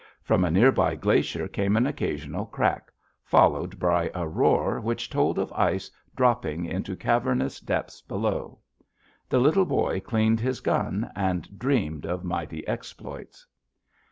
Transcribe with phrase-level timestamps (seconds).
[0.23, 2.91] From a near by glacier came an occasional crack,
[3.23, 8.57] followed by a roar which told of ice dropping into cavernous depths below.
[9.29, 13.45] The Little Boy cleaned his gun and dreamed of mighty exploits.